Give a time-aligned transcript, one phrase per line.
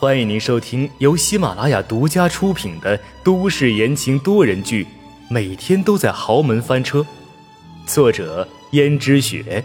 [0.00, 4.84] 欢迎您收听由喜马拉雅独家出品的都市言情多人剧
[5.28, 7.00] 《每天都在豪门翻车》，
[7.84, 9.64] 作者：胭脂雪，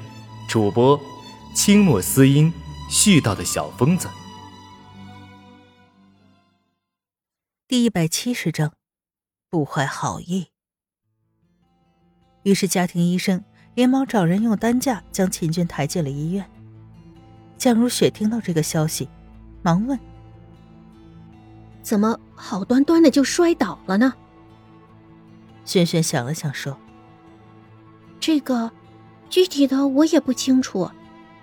[0.50, 1.00] 主播：
[1.54, 2.52] 清墨思音，
[2.90, 4.10] 絮叨的小疯子。
[7.68, 8.73] 第一百七十章，
[9.52, 10.47] 不怀好意。
[12.41, 13.43] 于是家庭医生
[13.75, 16.43] 连忙找人用担架将秦娟抬进了医院。
[17.55, 19.07] 江如雪听到这个消息，
[19.61, 20.00] 忙问
[21.83, 24.14] ：“怎么好端端的就摔倒了呢？”
[25.65, 26.75] 轩轩想了想说
[28.19, 28.71] ：“这个
[29.29, 30.89] 具体的我也不清楚，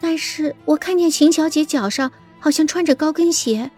[0.00, 3.70] 但是我看见秦小姐脚上好像穿着高跟鞋，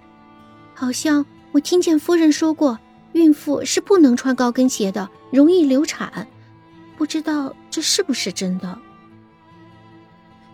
[0.74, 2.78] 好像我听见夫人说过，
[3.12, 6.26] 孕妇是不能穿高跟鞋的，容易流产。
[6.96, 8.78] 不知道这是不是真的？”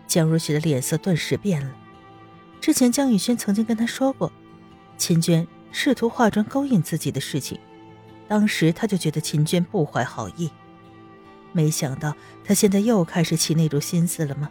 [0.07, 1.71] 江如雪的脸色顿时变了。
[2.61, 4.33] 之前江雨轩曾经跟她说过，
[4.97, 7.59] 秦娟试图化妆勾引自己的事情，
[8.27, 10.51] 当时他就觉得秦娟不怀好意。
[11.53, 14.51] 没想到他现在又开始起那种心思了吗？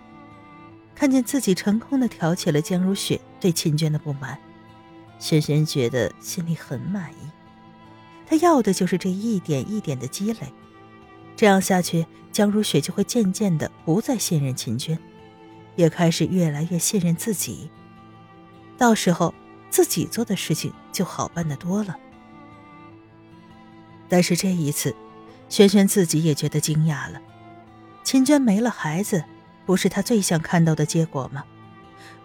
[0.95, 4.37] 看见自己成功的挑起了江如雪对秦娟的不满，
[5.19, 7.29] 轩轩觉得心里很满意。
[8.25, 10.51] 他要的就是这一点一点的积累，
[11.35, 14.97] 这样下去，江如雪就会渐渐的不再信任秦娟。
[15.75, 17.69] 也开始越来越信任自己，
[18.75, 19.31] 到时候
[19.69, 21.97] 自己做的事情就好办得多了。
[24.09, 24.95] 但是这一次，
[25.49, 27.21] 轩轩自己也觉得惊讶了。
[28.03, 29.23] 秦娟没了孩子，
[29.65, 31.43] 不是他最想看到的结果吗？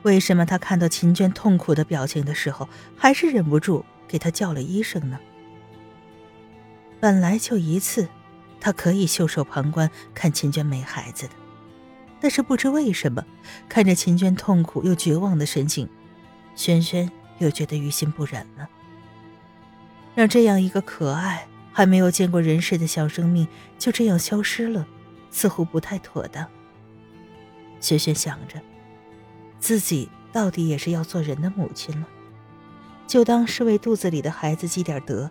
[0.03, 5.19] 为什么他看到秦娟痛苦的表情的时候，还是忍不住给她叫了医生呢？
[7.01, 8.09] 本来就一次，
[8.61, 11.33] 他可以袖手旁观，看秦娟没孩子的。
[12.20, 13.25] 但是不知为什么，
[13.69, 15.89] 看着秦娟痛苦又绝望的神情，
[16.55, 17.11] 轩轩
[17.43, 18.69] 又觉得于心不忍了。
[20.15, 23.47] 让这样一个可爱还没有见过人世的小生命
[23.79, 24.86] 就这样消失了，
[25.30, 26.47] 似乎不太妥当。
[27.80, 28.61] 轩轩想着，
[29.58, 32.07] 自己到底也是要做人的母亲了，
[33.07, 35.30] 就当是为肚子里的孩子积点德。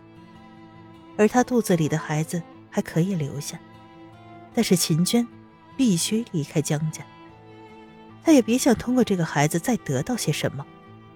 [1.17, 3.59] 而她肚子里的孩子还可以留下，
[4.53, 5.28] 但是秦娟。
[5.78, 7.01] 必须离开江家，
[8.23, 10.63] 她也别想通过这个孩子再得到些什么，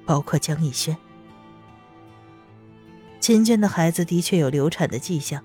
[0.05, 0.95] 包括江逸轩。
[3.19, 5.43] 秦娟的孩子的确有流产的迹象，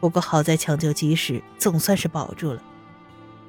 [0.00, 2.62] 不过好在抢救及时，总算是保住了。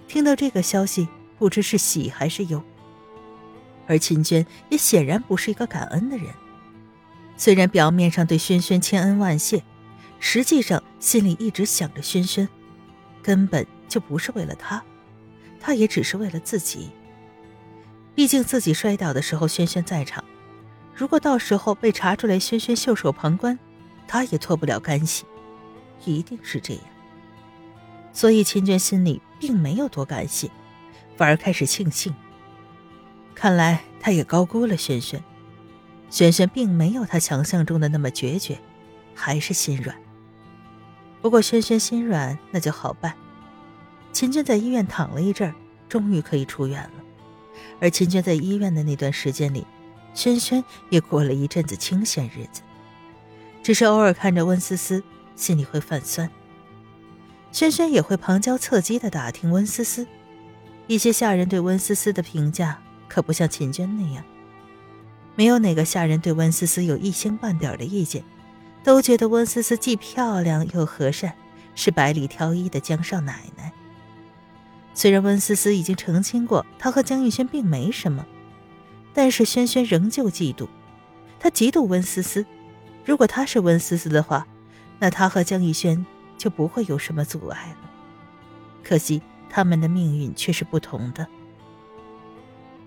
[0.07, 1.07] 听到这个消息，
[1.39, 2.61] 不知是喜还是忧。
[3.87, 6.27] 而秦娟也显然不是一个感恩的人，
[7.37, 9.63] 虽然表面上对轩轩千恩万谢，
[10.19, 12.47] 实际上心里一直想着轩轩，
[13.21, 13.65] 根本。
[13.89, 14.83] 就不是为了他，
[15.59, 16.89] 他也只是为了自己。
[18.15, 20.23] 毕竟自己摔倒的时候，轩轩在场。
[20.95, 23.57] 如果到时候被查出来，轩轩袖手旁观，
[24.07, 25.25] 他也脱不了干系。
[26.05, 26.83] 一定是这样。
[28.11, 30.49] 所以秦娟心里并没有多感谢，
[31.17, 32.13] 反而开始庆幸。
[33.33, 35.23] 看来他也高估了轩轩。
[36.09, 38.59] 轩轩并没有他想象中的那么决绝，
[39.15, 39.97] 还是心软。
[41.21, 43.15] 不过轩轩心软，那就好办。
[44.11, 45.55] 秦娟在医院躺了一阵儿，
[45.89, 46.91] 终于可以出院了。
[47.79, 49.65] 而秦娟在医院的那段时间里，
[50.13, 52.61] 轩轩也过了一阵子清闲日子，
[53.61, 55.03] 只是偶尔看着温思思，
[55.35, 56.29] 心里会泛酸。
[57.51, 60.07] 轩轩也会旁敲侧击地打听温思思，
[60.87, 64.23] 一些下人对温思思的评价可不像秦娟那样，
[65.35, 68.23] 没有哪个下人对温思思有一星半点的意见，
[68.83, 71.33] 都觉得温思思既漂亮又和善，
[71.75, 73.71] 是百里挑一的江少奶奶。
[74.95, 78.25] 虽然温思思已经澄清过，她和江玉轩并没什么，
[79.13, 80.67] 但是轩轩仍旧嫉妒，
[81.39, 82.45] 他嫉妒温思思。
[83.05, 84.47] 如果他是温思思的话，
[84.99, 86.05] 那他和江逸轩
[86.37, 87.89] 就不会有什么阻碍了。
[88.83, 91.27] 可惜他们的命运却是不同的。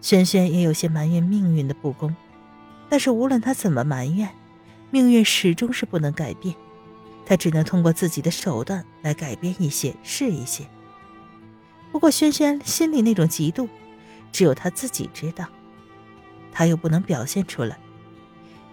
[0.00, 2.14] 轩轩也有些埋怨命运的不公，
[2.88, 4.30] 但是无论他怎么埋怨，
[4.90, 6.54] 命运始终是不能改变，
[7.24, 10.64] 他只能通过自己的手段来改变一些，是一些。
[11.92, 13.68] 不过，轩轩心里那种嫉妒，
[14.30, 15.46] 只有他自己知道，
[16.56, 17.78] 他又不能表现出来。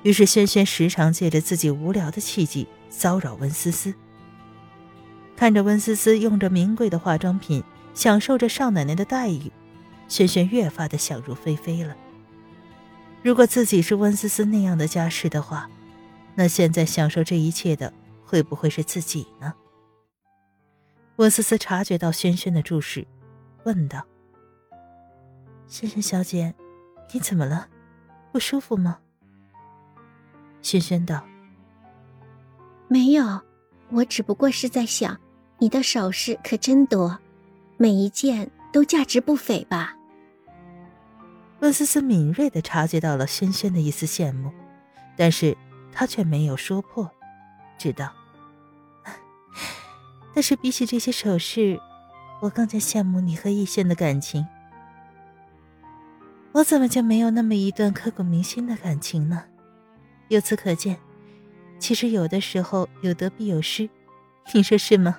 [0.04, 3.94] 于是，轩轩时常借着自己无聊的契机骚扰温思思。
[5.36, 7.62] 看着温思思用着名贵的化妆品，
[7.94, 9.52] 享受着少奶奶的待遇，
[10.08, 11.94] 轩轩越发的想入非非了。
[13.22, 15.70] 如果自己是温思思那样的家世的话，
[16.36, 17.92] 那现在享受这一切的
[18.24, 19.54] 会不会是自己呢？
[21.18, 23.06] 温思思察觉到轩轩的注视。
[23.66, 24.06] 问道
[25.68, 26.54] ：“轩轩小姐，
[27.12, 27.68] 你怎么了？
[28.34, 28.98] 不舒服吗？”
[30.62, 31.24] 轩轩道
[32.90, 33.40] ：“没有，
[33.90, 35.18] 我只不过是在想，
[35.60, 37.20] 你的首饰可真多，
[37.78, 39.96] 每一件都价值不菲吧？”
[41.62, 44.52] 温思思敏锐的察觉到了轩轩的一丝羡慕，
[45.16, 45.56] 但是
[45.94, 47.10] 她却没有说破，
[47.78, 48.12] 知道。
[50.34, 51.80] 但是比起这些首饰，
[52.42, 54.46] 我更加羡慕你和逸轩的感情。
[56.54, 59.44] 我怎么就没有那么一段刻骨铭心的感情呢？
[60.28, 61.00] 由此可见，
[61.80, 63.90] 其实有的时候有得必有失，
[64.54, 65.18] 你说是吗？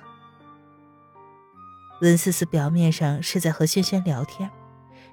[2.01, 4.49] 温思思表面上是在和轩轩聊天，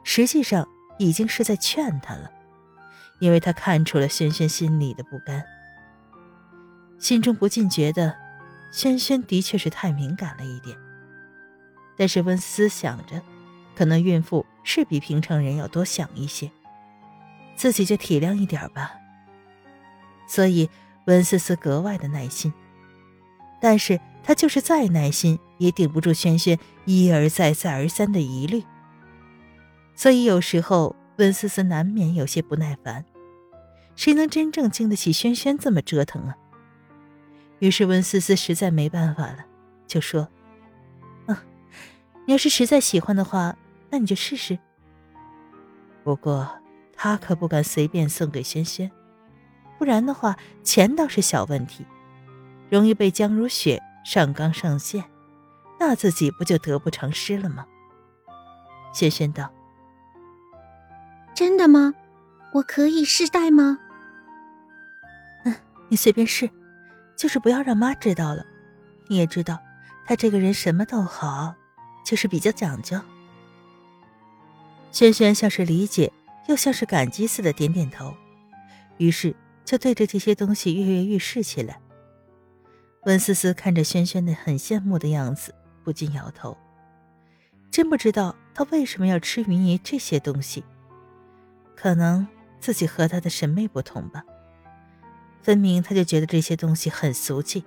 [0.04, 2.30] 实际上已经是在劝他了，
[3.18, 5.44] 因为他看出了轩轩心里的不甘，
[6.98, 8.14] 心中不禁觉得，
[8.70, 10.78] 轩轩的确是太敏感了一点。
[11.96, 13.20] 但是温思想着。
[13.74, 16.50] 可能孕妇是比平常人要多想一些，
[17.56, 18.92] 自己就体谅一点吧。
[20.26, 20.68] 所以
[21.06, 22.52] 温思思格外的耐心，
[23.60, 28.62] 但是她就是再耐心，也顶不住轩轩一而再、再而三的疑虑。
[29.94, 33.04] 所以有时候温思思难免有些不耐烦，
[33.96, 36.36] 谁能真正经得起轩轩这么折腾啊？
[37.58, 39.44] 于是温思思实在没办法了，
[39.86, 40.28] 就说
[41.26, 41.44] ：“啊，
[42.26, 43.56] 你要是实在喜欢的话。”
[43.92, 44.58] 那你就试试。
[46.02, 46.48] 不过
[46.94, 48.90] 他可不敢随便送给轩轩，
[49.78, 50.34] 不然的话，
[50.64, 51.86] 钱倒是小问题，
[52.70, 55.04] 容易被江如雪上纲上线，
[55.78, 57.66] 那自己不就得不偿失了吗？
[58.94, 59.52] 轩轩道
[61.34, 61.92] ：“真的吗？
[62.54, 63.78] 我可以试戴吗？”
[65.44, 65.54] 嗯，
[65.88, 66.48] 你随便试，
[67.14, 68.44] 就是不要让妈知道了。
[69.08, 69.58] 你也知道，
[70.06, 71.54] 他这个人什么都好，
[72.04, 72.98] 就是比较讲究。
[74.92, 76.12] 轩轩像是理解，
[76.48, 78.14] 又像是感激似的点点头，
[78.98, 79.34] 于是
[79.64, 81.80] 就对着这些东西跃跃欲试起来。
[83.04, 86.56] 温思思看着轩轩那很羡慕的样子，不禁摇头，
[87.70, 90.62] 真不知道他为什么要痴迷于这些东西。
[91.74, 92.28] 可能
[92.60, 94.22] 自己和他的审美不同吧，
[95.40, 97.64] 分明他就觉得这些东西很俗气。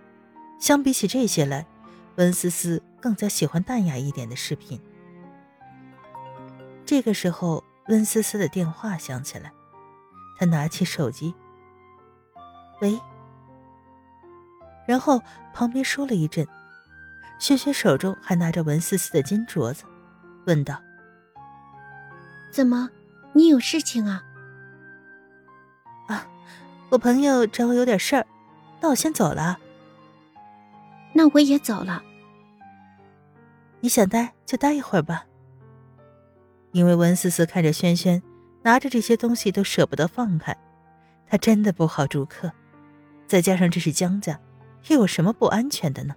[0.59, 1.65] 相比起这些来，
[2.15, 4.79] 温思思更加喜欢淡雅一点的饰品。
[6.85, 9.51] 这个时候，温思思的电话响起来，
[10.37, 11.33] 她拿起手机，
[12.81, 12.99] 喂。
[14.87, 15.19] 然后
[15.51, 16.47] 旁边说了一阵，
[17.39, 19.83] 轩轩手中还拿着文思思的金镯子，
[20.45, 20.79] 问道
[22.53, 22.87] ：“怎么，
[23.33, 24.23] 你有事情啊
[26.07, 26.27] ？”“啊，
[26.89, 28.27] 我朋友找我有点事儿，
[28.79, 29.57] 那我先走了。
[31.13, 32.03] ”“那我也走了。
[33.81, 35.25] ”“你想待就待一会儿吧。”
[36.75, 38.21] 因为温思思看着轩轩
[38.61, 40.53] 拿着这些东西都舍不得放开，
[41.25, 42.51] 她真的不好逐客。
[43.25, 44.37] 再加上这是江家，
[44.89, 46.13] 又有什么不安全的呢？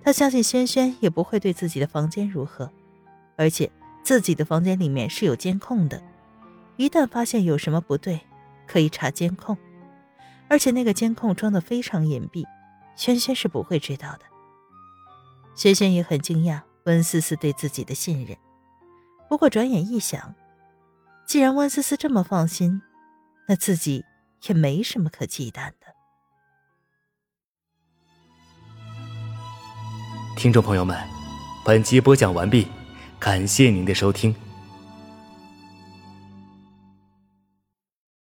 [0.00, 2.70] 她相信轩轩也不会对自己的房间如何，
[3.36, 3.68] 而且
[4.04, 6.00] 自己的房间里面是有监控的，
[6.76, 8.20] 一旦发现有什么不对，
[8.64, 9.58] 可以查监控，
[10.46, 12.44] 而且那个监控装的非常隐蔽，
[12.94, 14.20] 轩轩是不会知道的。
[15.56, 18.36] 轩轩也很惊讶温思思对自己的信任。
[19.28, 20.34] 不过转眼一想，
[21.26, 22.80] 既然温思思这么放心，
[23.46, 24.04] 那自己
[24.46, 25.94] 也没什么可忌惮的。
[30.34, 30.96] 听众朋友们，
[31.64, 32.68] 本集播讲完毕，
[33.18, 34.34] 感谢您的收听。